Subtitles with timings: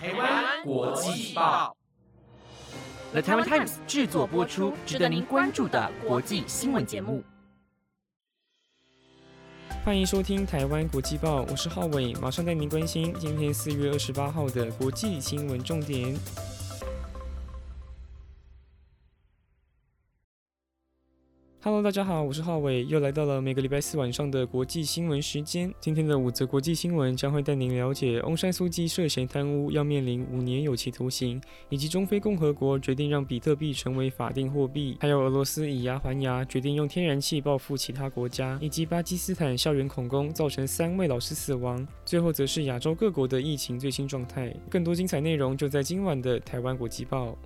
[0.00, 1.76] 台湾国际报
[3.10, 7.24] ，The Taiwan Times 制作播出，值得您关注的国际新闻节目。
[9.84, 16.16] 欢迎收听台湾国际报，我是浩伟，马上带您关心今天四月二十八号的国际新闻重点。
[21.60, 25.74] Hello，大家好，我是浩伟，又来到了每个礼拜四晚上的国际新闻时间。
[25.80, 41.84] 今天的五则国际新闻将会带您了解：翁山苏基涉嫌贪污要面临五年有期徒刑，以及中非共和国决定让比特币成为法定货币；还有俄罗斯以牙还牙，决定用天然气报复其他国家；以及巴基斯坦校园恐攻造成三位老师死亡。
[42.04, 44.54] 最后则是亚洲各国的疫情最新状态。
[44.70, 47.36] 更多精彩内容就在今晚的台湾国际报。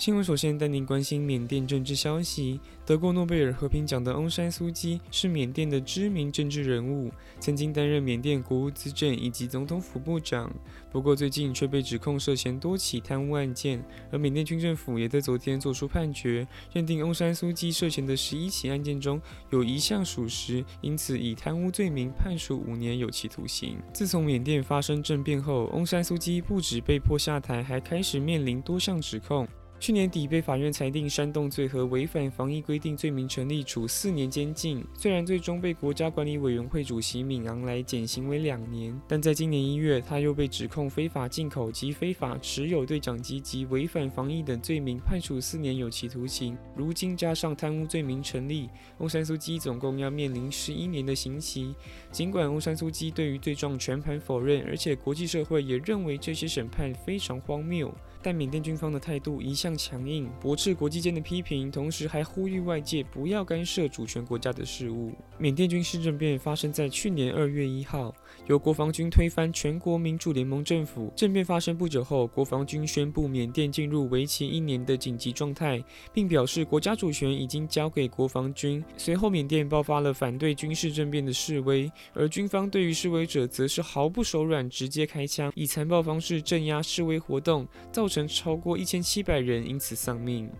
[0.00, 2.58] 新闻首先带您关心缅甸政治消息。
[2.86, 10.50] 得过诺贝尔和平奖的翁山苏基是缅甸的知名政治人物，曾经担任缅甸国务资政以及总统府部长。
[10.90, 19.20] 不过最近却被指控涉嫌多起贪污案件，而缅甸军政府也在昨天作出判决，认定翁山苏基涉嫌的十一起案件中
[19.50, 23.76] 有一项属实，因此以贪污罪名判处五年有期徒刑。
[23.92, 29.46] 自从缅甸发生政变后，翁山苏基不止被迫下台，还开始面临多项指控。
[29.80, 34.84] 去年底被法院裁定煽动罪和违反防疫规定罪名成立，处四年监禁。
[34.92, 46.54] 虽然最终被国家管理委员会主席敏昂莱减刑为两年，但在今年一月，他又被指控非法进口及非法持有对讲机及违反防疫等罪名，判处四年有期徒刑。
[46.76, 51.74] 如今加上贪污罪名成立，翁山苏基总共要面临十一年的刑期。
[52.12, 57.90] 尽管翁山苏基对于罪状全盘否认，而且国际社会也认为这些审判非常荒谬。
[58.22, 65.12] 但缅甸军方的态度一向强硬，驳斥国际间的批评，同时还呼吁外界不要干涉主权国家的事务。
[65.38, 68.14] 缅甸军事政变发生在去年二月一号，
[68.46, 71.12] 由国防军推翻全国民主联盟政府。
[71.16, 75.82] 政变发生不久后，国防军宣布缅甸进入为期一年的紧急状态，
[76.12, 78.84] 并表示国家主权已经交给国防军。
[78.96, 90.50] 随后，缅甸爆发了反对军事政变的示威，而军方对于示威者则是毫不手软，直接开枪，以残暴方式镇压示威活动，造成超过一千七百人因此丧命。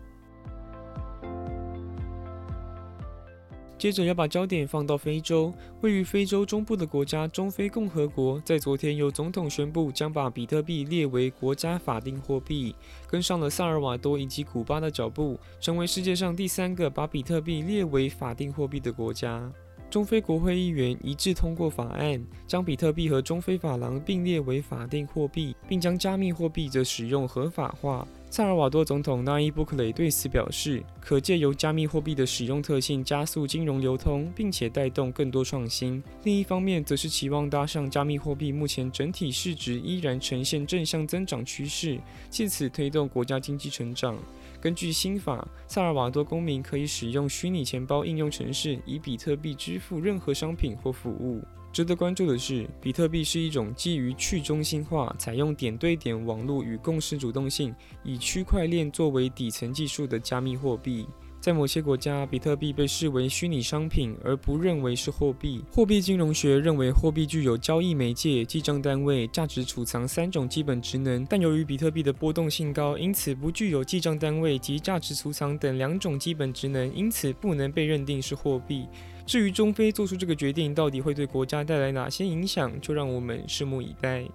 [3.77, 5.51] 接着要把焦点放到非洲，
[5.81, 12.75] 位于非洲中部的国家中非共和国，在昨天由总统宣布将把比特币列为国家法定货币，
[13.07, 19.51] 跟上了萨尔瓦多以及古巴的脚步，成为世界上第三个把比特币列为法定货币的国家。
[19.91, 28.07] 中非国会议员一致通过法案，将比特币和中非法郎并列为法定货币，并将加密货币的使用合法化。
[28.33, 36.01] 萨尔瓦多总统纳伊布克雷对此表示，可借由加密货币的使用特性加速金融流通，并且带动更多创新。
[36.23, 41.99] 另一方面，则是期望搭上加密货币目前整体市值依然呈现正向增长趋势，
[42.29, 44.17] 借此推动国家经济成长。
[44.61, 51.43] 根据新法，萨尔瓦多公民可以使用虚拟钱包应用程式，以比特币支付任何商品或服务。
[51.71, 57.73] 值得关注的是，比特币是一种基于去中心化、采用点对点网络与共识主动性，
[58.03, 61.07] 以区块链作为底层技术的加密货币。
[61.39, 65.63] 在某些国家，比特币被视为虚拟商品，而不认为是货币。
[65.71, 78.85] 货币金融学认为，货币具有交易媒介、记账单位、价值储藏三种基本职能，但由于比特币的波动性高，因此不具有记账单位及价值储藏等两种基本职能，因此不能被认定是货币。
[79.31, 84.25] 至于中非做出这个决定，到底会对国家带来哪些影响，就让我们拭目以待。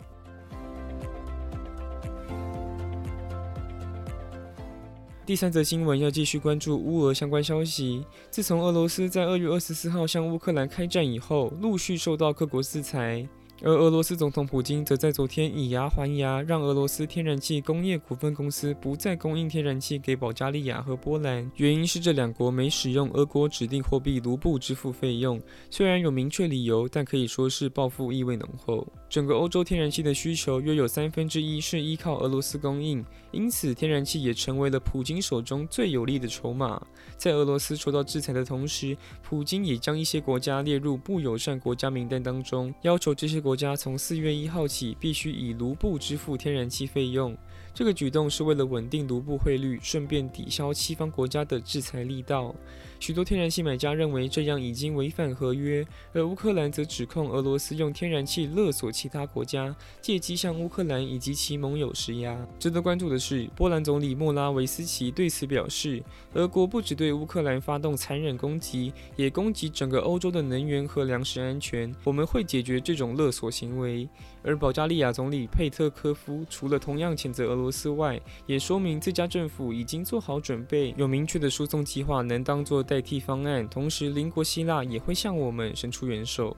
[5.27, 8.07] 第三则新闻要继续关注乌俄相关消息。
[8.31, 13.29] 自从俄罗斯在二月二十四号向乌克兰开战以后，陆续受到各国制裁。
[13.63, 25.41] 而俄罗斯总统普京则在昨天以牙还牙，让俄罗斯天然气工业股份公司不再供应天然气给保加利亚和波兰，原因是这两国没使用俄国指定货币卢布支付费用。
[25.71, 28.87] 虽然有明确理由，但可以说是报复意味浓厚。
[29.09, 36.85] 整个欧洲天然气的需求约有三分之一是依靠俄罗斯供应，因此天然气也成为了普京手中最有力的筹码。
[37.17, 47.33] 在俄罗斯受到制裁的同时，普京也将一些国家列入不友善国家名单当中，要求这些国家从四月一号起必须以卢布支付天然气费用。
[47.77, 52.55] 这个举动是为了稳定卢布汇率，顺便抵消西方国家的制裁力道。
[52.99, 62.35] 许多天然气买家认为这样已经违反合约，而乌克兰则指控俄罗斯用天然气勒索其他国家，借机向乌克兰以及其盟友施压。
[62.59, 66.03] 值得关注的是，波兰总理莫拉维斯奇对此表示，
[66.33, 71.95] 俄国不只对乌克兰发动残忍攻击，也攻击整个欧洲的能源和粮食安全。
[72.05, 74.09] 我们会解决这种勒索行为。
[74.43, 83.69] 而保加利亚总理佩特科夫除了同样谴责俄罗斯外，也说明自家政府已经做好准备，有明确的输送计划，能当做代替方案。
[83.69, 86.57] 同时，邻国希腊也会向我们伸出援手。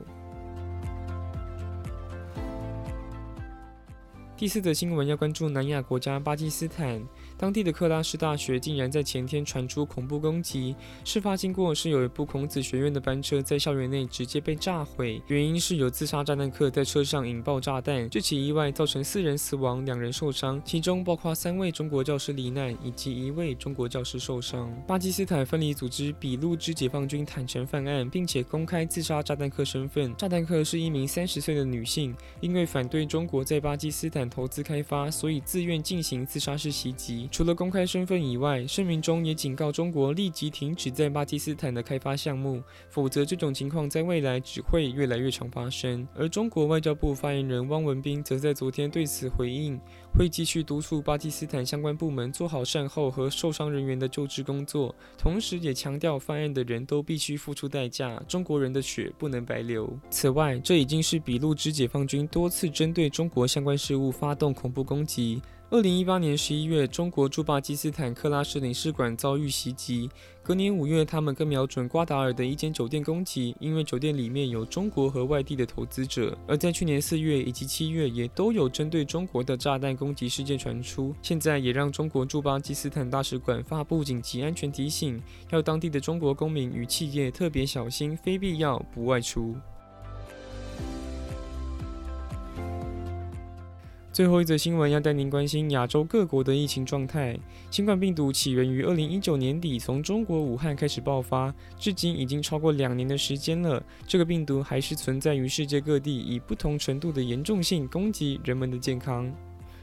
[4.36, 7.02] 第四则新闻要关注南亚国家巴基斯坦。
[7.38, 10.74] 当地的克拉什大学竟然在前天传出恐怖攻击。
[11.04, 18.10] 事发经过是有一部孔子学院的班车在校园内直接被炸毁，原因是有自杀炸弹客在车上引爆炸弹。
[18.10, 24.68] 这起意外造成四人死亡，两人受伤，其中包括三位中国教师罹难以及一位中国教师受伤。
[24.84, 30.12] 巴基斯坦分离组织俾路支解放军坦诚犯案，并且公开自杀炸弹客身份。
[30.16, 37.27] 炸弹客是一名三十岁的女性，因为反对中国在巴基斯坦投资开发，所以自愿进行自杀式袭击。
[37.30, 46.06] 除了公开身份以外，声明中也警告中国立即停止在巴基斯坦的开发项目，否则这种情况在未来只会越来越常发生。
[46.14, 49.78] 而中国外交部发言人汪文斌则在昨天对此回应，
[50.12, 59.88] 会继续督促巴基斯坦相关部门做好善后和受伤人员的救治工作，同时也强调犯案的人都必须付出代价，中国人的血不能白流。
[60.10, 65.42] 此外，这已经是俾路支解放军多次针对中国相关事务发动恐怖攻击。
[65.70, 70.08] 二零一八年十一月，中国驻巴基斯坦克拉什领事馆遭遇袭击。
[70.42, 76.34] 隔年五月，他们更瞄准瓜达尔的一间酒店攻击，因为酒店里面有中国和外地的投资者。
[76.46, 81.14] 而在去年四月以及七月，也都有针对中国的炸弹攻击事件传出。
[81.20, 89.54] 现在也让中国驻巴基斯坦大使馆发布紧急安全提醒，要当地的中国公民与企业特别小心，非必要不外出。
[94.10, 97.38] 最后一则新闻要带您关心亚洲各国的疫情状态。
[97.70, 103.80] 新冠病毒起源于二零一九年底，从中国武汉开始爆发，至今已经超过两年的时间了。
[104.08, 109.32] 这个病毒还是存在于世界各地，以不同程度的严重性攻击人们的健康。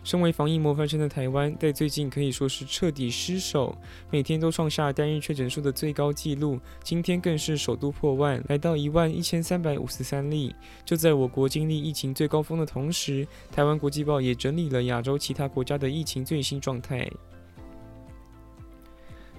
[0.06, 3.76] 身为防疫模范生的台湾，在最近可以说是彻底失守，
[4.12, 10.56] 每天都创下单日确诊数的最高纪录，今天更是首度破万，来到一万一千三百五十三例。
[10.86, 17.10] 就在我国经历疫情最高峰的同时，台湾国际报也整理了亚洲其他国家的疫情最新状态。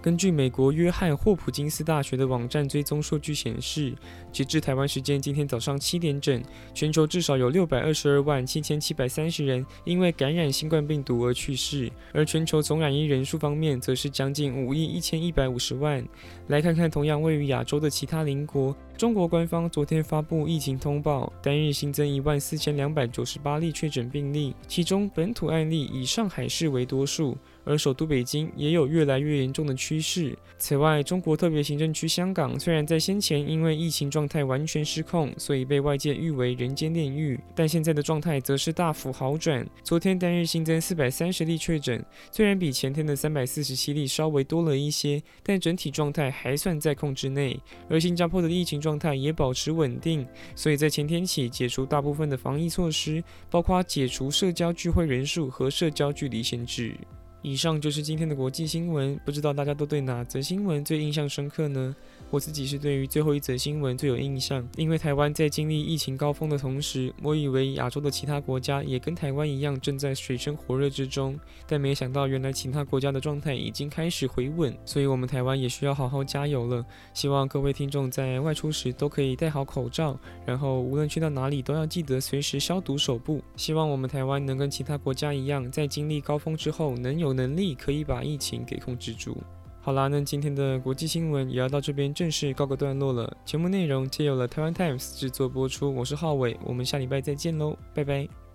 [0.07, 3.93] 根据美国约翰霍普金斯大学的网站追踪数据显示，
[4.31, 6.41] 截至台湾时间今天早上七点整，
[6.73, 16.07] 全球至少有六百二十二万七千七百三十人因为感染新冠病毒而去世，而全球总染疫人数方面，则是将近五亿一千一百五十万。
[16.47, 18.77] 来看看同样位于亚洲的其他邻国。
[18.97, 30.35] 中国官方昨天发布疫情通报，单日新增一万四千两百九十八例确诊病例，其中本土案例以上海市为多数，而首都北京也有越来越严重的趋势。
[30.57, 39.67] 此外，中国特别行政区香港虽然在先前因为疫情状态完全失控，所以被外界誉为人间炼狱，但现在的状态则是大幅好转。
[39.85, 42.03] 昨天单日新增四百三十例确诊，
[42.33, 47.61] 虽然比前天的三百四十七例稍微多了一些，但整体状态还算在控制内。
[47.91, 48.81] 而新加坡的疫情。
[48.87, 50.25] 状态也保持稳定，
[50.55, 56.95] 所以在前天起解除大部分的防疫措施，包括解除社交聚会人数和社交距离限制。
[57.43, 61.97] 以上就是今天的国际新闻，不知道大家都对哪则新闻最印象深刻呢？
[62.37, 76.85] 我自己是对于最后一则新闻最有印象，因为台湾在经历疫情高峰的同时，我以为亚洲的其他国家也跟台湾一样正在水深火热之中，但没想到原来其他国家的状态已经开始回稳，所以我们台湾也需要好好加油了。
[77.15, 83.43] 希望各位听众在外出时都可以戴好口罩，然后无论去到哪里都要记得随时消毒手部。
[83.57, 89.39] 希望我们台湾能跟其他国家一样，在经历高峰之后，能有能力可以把疫情给控制住。
[89.87, 93.37] 好啦，那今天的国际新闻也要到这边正式告个段落了。
[93.45, 98.46] 节目内容皆由了台湾 Times 制作播出，我是浩伟，我们下礼拜再见喽，拜拜。